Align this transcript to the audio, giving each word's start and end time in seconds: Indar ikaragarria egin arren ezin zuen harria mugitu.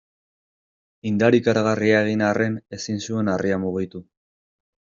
Indar 1.09 1.37
ikaragarria 1.39 2.01
egin 2.07 2.25
arren 2.29 2.57
ezin 2.81 2.99
zuen 3.09 3.33
harria 3.35 3.61
mugitu. 3.67 4.05